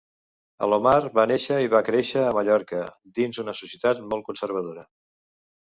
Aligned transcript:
Alomar 0.67 0.93
va 1.19 1.25
néixer 1.31 1.57
i 1.65 1.69
va 1.75 1.83
créixer 1.89 2.23
a 2.29 2.33
Mallorca, 2.39 2.81
dins 3.21 3.41
una 3.45 3.57
societat 3.63 4.03
molt 4.15 4.29
conservadora. 4.31 4.89